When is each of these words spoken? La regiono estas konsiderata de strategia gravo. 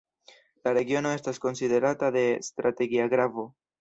La 0.67 0.71
regiono 0.77 1.11
estas 1.17 1.39
konsiderata 1.43 2.11
de 2.17 2.25
strategia 2.51 3.07
gravo. 3.17 3.51